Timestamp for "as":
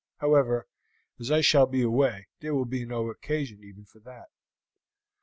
1.19-1.29